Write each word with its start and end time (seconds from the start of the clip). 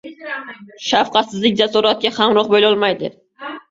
Shafqatsizlik 0.85 1.61
jasoratga 1.61 2.15
hamroh 2.19 2.53
bo‘lolmaydi. 2.59 3.17